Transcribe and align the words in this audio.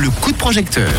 le 0.00 0.08
coup 0.08 0.32
de 0.32 0.36
projecteur. 0.36 0.90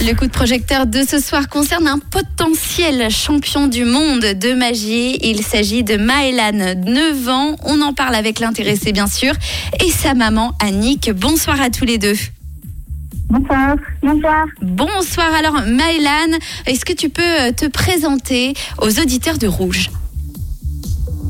Le 0.00 0.12
coup 0.14 0.26
de 0.26 0.30
projecteur 0.30 0.86
de 0.86 1.02
ce 1.08 1.18
soir 1.20 1.48
concerne 1.48 1.86
un 1.88 1.98
potentiel 1.98 3.10
champion 3.10 3.66
du 3.66 3.84
monde 3.84 4.20
de 4.20 4.52
magie. 4.52 5.16
Il 5.22 5.42
s'agit 5.42 5.82
de 5.82 5.96
Maëlan, 5.96 6.74
9 6.84 7.28
ans. 7.28 7.56
On 7.64 7.80
en 7.80 7.94
parle 7.94 8.14
avec 8.14 8.40
l'intéressé, 8.40 8.92
bien 8.92 9.06
sûr, 9.06 9.32
et 9.82 9.90
sa 9.90 10.12
maman, 10.12 10.52
Annick. 10.62 11.10
Bonsoir 11.12 11.62
à 11.62 11.70
tous 11.70 11.86
les 11.86 11.96
deux. 11.96 12.16
Bonsoir. 13.30 13.76
Bonsoir. 14.02 14.44
Bonsoir. 14.60 15.34
Alors, 15.34 15.62
Maëlan, 15.66 16.36
est-ce 16.66 16.84
que 16.84 16.92
tu 16.92 17.08
peux 17.08 17.22
euh, 17.22 17.52
te 17.52 17.66
présenter 17.66 18.52
aux 18.82 19.00
auditeurs 19.00 19.38
de 19.38 19.46
Rouge? 19.46 19.88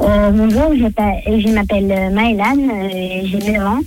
Euh, 0.01 0.31
bonjour, 0.33 0.73
je, 0.75 1.41
je 1.41 1.55
m'appelle 1.55 1.93
euh, 1.93 2.11
Maëlan, 2.11 2.57
j'ai 3.25 3.53
9 3.53 3.65
ans. 3.65 3.81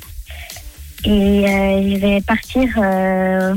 Et 1.05 1.09
euh, 1.47 1.91
je 1.91 1.97
vais 1.97 2.21
partir 2.21 2.67
euh, 2.77 3.53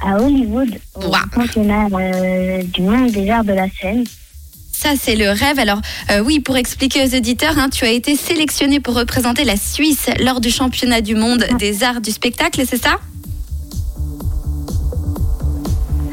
à 0.00 0.16
Hollywood 0.22 0.70
au 0.94 1.00
Wow. 1.06 1.16
championnat 1.34 1.86
euh, 1.92 2.62
du 2.62 2.82
monde 2.82 3.10
des 3.10 3.28
arts 3.30 3.44
de 3.44 3.52
la 3.52 3.66
scène. 3.80 4.04
Ça, 4.72 4.90
c'est 4.98 5.16
le 5.16 5.30
rêve. 5.30 5.58
Alors, 5.58 5.80
euh, 6.10 6.20
oui, 6.20 6.38
pour 6.40 6.56
expliquer 6.56 7.02
aux 7.04 7.14
auditeurs, 7.16 7.58
hein, 7.58 7.68
tu 7.68 7.84
as 7.84 7.90
été 7.90 8.14
sélectionné 8.16 8.78
pour 8.80 8.94
représenter 8.94 9.44
la 9.44 9.56
Suisse 9.56 10.06
lors 10.20 10.40
du 10.40 10.50
championnat 10.50 11.00
du 11.00 11.14
monde 11.16 11.44
des 11.58 11.82
arts 11.82 12.00
du 12.00 12.10
spectacle, 12.12 12.62
c'est 12.66 12.80
ça? 12.82 12.96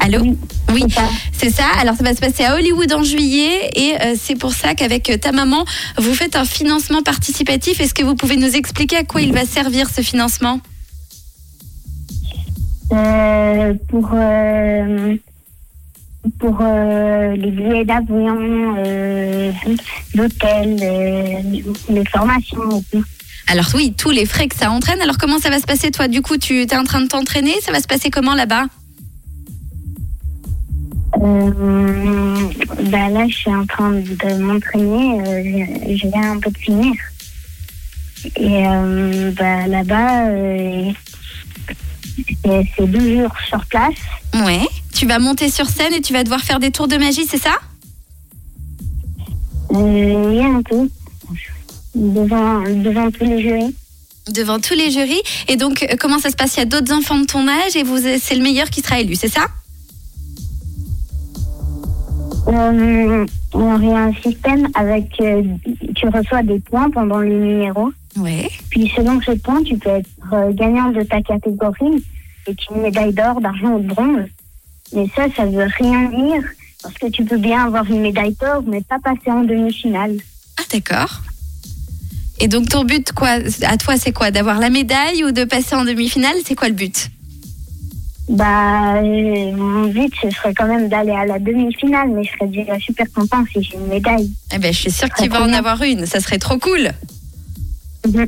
Allô? 0.00 0.20
Oui, 0.20 0.36
Oui, 0.72 0.82
c'est 1.32 1.50
ça. 1.50 1.64
Alors, 1.78 1.94
ça 1.96 2.02
va 2.02 2.14
se 2.14 2.20
passer 2.20 2.44
à 2.44 2.56
Hollywood 2.56 2.92
en 2.92 3.02
juillet 3.02 3.70
et 3.74 3.94
euh, 4.00 4.14
c'est 4.20 4.34
pour 4.34 4.52
ça 4.52 4.74
qu'avec 4.74 5.08
euh, 5.10 5.16
ta 5.16 5.32
maman, 5.32 5.64
vous 5.96 6.14
faites 6.14 6.36
un 6.36 6.44
financement 6.44 7.02
participatif. 7.02 7.80
Est-ce 7.80 7.94
que 7.94 8.02
vous 8.02 8.14
pouvez 8.16 8.36
nous 8.36 8.56
expliquer 8.56 8.96
à 8.98 9.04
quoi 9.04 9.22
il 9.22 9.32
va 9.32 9.44
servir 9.46 9.88
ce 9.88 10.02
financement? 10.02 10.60
Euh, 12.92 13.74
pour 13.88 14.10
euh, 14.14 15.16
pour 16.38 16.58
euh, 16.60 17.36
les 17.36 17.50
billets 17.50 17.84
d'avion, 17.84 18.74
euh, 18.78 19.52
l'hôtel, 20.14 20.78
euh, 20.82 21.60
les 21.88 22.04
formations 22.06 22.78
et 22.78 22.82
tout. 22.90 23.04
Alors 23.48 23.66
oui, 23.74 23.94
tous 23.96 24.10
les 24.10 24.26
frais 24.26 24.48
que 24.48 24.56
ça 24.56 24.70
entraîne. 24.70 25.00
Alors 25.00 25.18
comment 25.18 25.38
ça 25.38 25.50
va 25.50 25.60
se 25.60 25.66
passer 25.66 25.90
toi? 25.90 26.08
Du 26.08 26.22
coup, 26.22 26.36
tu 26.36 26.62
es 26.62 26.76
en 26.76 26.84
train 26.84 27.00
de 27.00 27.06
t'entraîner 27.06 27.54
Ça 27.60 27.72
va 27.72 27.80
se 27.80 27.86
passer 27.86 28.10
comment 28.10 28.34
là-bas? 28.34 28.66
Euh, 31.22 32.50
bah 32.90 33.08
là, 33.08 33.26
je 33.28 33.34
suis 33.34 33.54
en 33.54 33.66
train 33.66 33.92
de 33.92 34.42
m'entraîner. 34.42 35.20
euh, 35.20 35.96
je, 35.96 36.08
viens 36.08 36.32
un 36.32 36.38
peu 36.38 36.50
de 36.50 36.58
finir. 36.58 36.94
Et 38.36 38.66
euh, 38.66 39.30
bah, 39.32 39.66
là-bas, 39.66 40.28
euh, 40.28 40.92
c'est 42.44 42.86
deux 42.86 43.16
jours 43.18 43.32
sur 43.48 43.64
place. 43.66 43.94
Ouais. 44.34 44.66
Tu 44.92 45.06
vas 45.06 45.18
monter 45.18 45.50
sur 45.50 45.66
scène 45.66 45.94
et 45.94 46.00
tu 46.00 46.12
vas 46.12 46.22
devoir 46.22 46.40
faire 46.40 46.58
des 46.58 46.70
tours 46.70 46.88
de 46.88 46.96
magie, 46.96 47.26
c'est 47.28 47.40
ça? 47.40 47.56
Euh, 49.72 50.40
a 50.42 50.46
un 50.46 50.62
peu. 50.62 50.88
Devant, 51.94 52.60
devant 52.62 53.10
tous 53.10 53.24
les 53.24 53.42
jurys. 53.42 53.74
Devant 54.30 54.58
tous 54.58 54.74
les 54.74 54.90
jurys. 54.90 55.22
Et 55.48 55.56
donc, 55.56 55.86
comment 55.98 56.18
ça 56.18 56.30
se 56.30 56.36
passe? 56.36 56.56
Il 56.56 56.60
y 56.60 56.62
a 56.62 56.66
d'autres 56.66 56.92
enfants 56.92 57.18
de 57.18 57.26
ton 57.26 57.48
âge 57.48 57.74
et 57.74 57.84
c'est 58.18 58.34
le 58.34 58.42
meilleur 58.42 58.68
qui 58.68 58.82
sera 58.82 59.00
élu, 59.00 59.14
c'est 59.14 59.28
ça? 59.28 59.46
Euh, 62.48 63.26
alors, 63.54 63.82
il 63.82 63.88
y 63.88 63.92
a 63.92 64.04
un 64.04 64.14
système 64.14 64.68
avec. 64.74 65.20
euh, 65.20 65.42
tu 65.94 66.08
reçois 66.08 66.42
des 66.42 66.60
points 66.60 66.90
pendant 66.90 67.18
les 67.18 67.34
numéros. 67.34 67.92
Ouais. 68.16 68.48
Puis 68.70 68.90
selon 68.96 69.20
ce 69.20 69.32
point, 69.32 69.62
tu 69.62 69.76
peux 69.76 69.90
être 69.90 70.08
euh, 70.32 70.52
gagnant 70.52 70.90
de 70.90 71.02
ta 71.02 71.20
catégorie 71.22 72.04
et 72.46 72.54
une 72.70 72.82
médaille 72.82 73.12
d'or, 73.12 73.40
d'argent 73.40 73.74
ou 73.74 73.80
de 73.80 73.88
bronze. 73.88 74.28
Mais 74.94 75.06
ça, 75.14 75.26
ça 75.36 75.44
veut 75.44 75.66
rien 75.78 76.08
dire 76.10 76.44
parce 76.82 76.94
que 76.94 77.08
tu 77.08 77.24
peux 77.24 77.38
bien 77.38 77.66
avoir 77.66 77.84
une 77.90 78.00
médaille 78.00 78.36
d'or, 78.40 78.62
mais 78.66 78.80
pas 78.82 78.98
passer 79.02 79.30
en 79.30 79.42
demi-finale. 79.42 80.16
Ah, 80.58 80.62
d'accord. 80.72 81.20
Et 82.38 82.48
donc, 82.48 82.68
ton 82.68 82.84
but, 82.84 83.12
quoi, 83.12 83.38
à 83.62 83.76
toi, 83.76 83.96
c'est 83.96 84.12
quoi? 84.12 84.30
D'avoir 84.30 84.60
la 84.60 84.70
médaille 84.70 85.24
ou 85.24 85.32
de 85.32 85.44
passer 85.44 85.74
en 85.74 85.84
demi-finale? 85.84 86.36
C'est 86.44 86.54
quoi 86.54 86.68
le 86.68 86.74
but? 86.74 87.10
Bah, 88.28 88.96
euh, 88.96 89.52
mon 89.52 89.86
but, 89.86 90.12
ce 90.20 90.30
serait 90.30 90.52
quand 90.52 90.66
même 90.66 90.88
d'aller 90.88 91.12
à 91.12 91.26
la 91.26 91.38
demi-finale, 91.38 92.08
mais 92.08 92.24
je 92.24 92.32
serais 92.32 92.48
déjà 92.48 92.78
super 92.80 93.06
content 93.12 93.44
si 93.52 93.62
j'ai 93.62 93.76
une 93.76 93.86
médaille. 93.86 94.30
Eh 94.52 94.58
ben, 94.58 94.72
je 94.72 94.78
suis 94.78 94.90
sûre 94.90 95.08
que 95.08 95.22
tu 95.22 95.28
vas 95.28 95.42
en 95.42 95.52
avoir 95.52 95.80
une. 95.82 96.06
Ça 96.06 96.20
serait 96.20 96.38
trop 96.38 96.58
cool. 96.58 96.90
Mhm. 98.06 98.26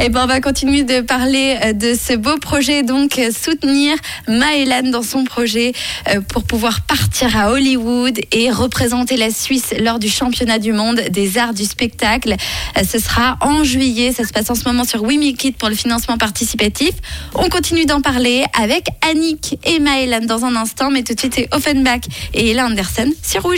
Eh 0.00 0.08
ben, 0.08 0.22
on 0.24 0.26
va 0.26 0.40
continuer 0.40 0.84
de 0.84 1.00
parler 1.00 1.56
euh, 1.62 1.72
de 1.72 1.94
ce 1.94 2.14
beau 2.14 2.36
projet, 2.38 2.82
donc 2.82 3.18
euh, 3.18 3.30
soutenir 3.30 3.96
Maëlan 4.26 4.90
dans 4.90 5.02
son 5.02 5.24
projet 5.24 5.72
euh, 6.08 6.20
pour 6.20 6.44
pouvoir 6.44 6.82
partir 6.82 7.36
à 7.36 7.50
Hollywood 7.50 8.18
et 8.32 8.50
représenter 8.50 9.16
la 9.16 9.30
Suisse 9.30 9.74
lors 9.78 9.98
du 9.98 10.08
championnat 10.08 10.58
du 10.58 10.72
monde 10.72 11.00
des 11.10 11.38
arts 11.38 11.54
du 11.54 11.64
spectacle. 11.64 12.34
Ce 12.88 12.98
sera 12.98 13.36
en 13.40 13.64
juillet, 13.64 14.12
ça 14.12 14.24
se 14.24 14.32
passe 14.32 14.50
en 14.50 14.54
ce 14.54 14.64
moment 14.64 14.84
sur 14.84 15.02
We 15.02 15.18
Make 15.18 15.44
It 15.44 15.56
pour 15.56 15.68
le 15.68 15.74
financement 15.74 16.16
participatif. 16.16 16.92
On 17.34 17.48
continue 17.48 17.84
d'en 17.84 18.00
parler 18.00 18.44
avec 18.60 18.86
Annick 19.10 19.58
et 19.64 19.80
Maëlan 19.80 20.26
dans 20.26 20.44
un 20.44 20.56
instant, 20.56 20.90
mais 20.90 21.02
tout 21.02 21.14
de 21.14 21.20
suite 21.20 21.34
c'est 21.34 21.48
Offenbach 21.54 22.02
et 22.34 22.50
Ella 22.50 22.66
Anderson 22.66 23.10
sur 23.22 23.42
Rouge. 23.42 23.56